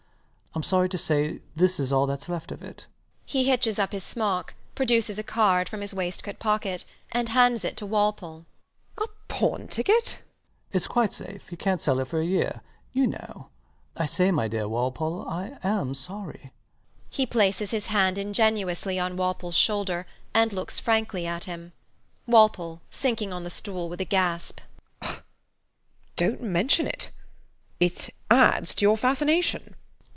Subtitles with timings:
[0.53, 2.85] I'm sorry to say this is all thats left of it.
[3.25, 7.77] [He hitches up his smock; produces a card from his waistcoat pocket; and hands it
[7.77, 8.45] to Walpole].
[8.97, 9.05] WALPOLE.
[9.05, 10.05] A pawn ticket!
[10.05, 12.59] LOUIS [reassuringly] It's quite safe: he cant sell it for a year,
[12.91, 13.47] you know.
[13.95, 16.51] I say, my dear Walpole, I am sorry.
[17.09, 21.71] [He places his hand ingenuously on Walpole's shoulder and looks frankly at him].
[22.27, 24.59] WALPOLE [sinking on the stool with a gasp]
[26.17, 27.09] Dont mention it.
[27.79, 29.75] It adds to your fascination.